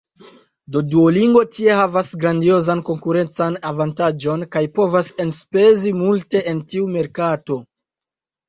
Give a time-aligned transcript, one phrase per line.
[0.75, 7.61] Do Duolingo tie havas grandiozan konkurencan avantaĝon kaj povas enspezi multe en tiu merkato.